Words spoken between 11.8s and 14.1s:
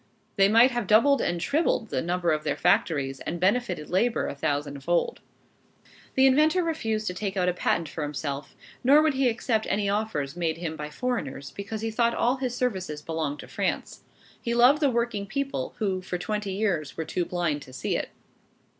he thought all his services belonged to France.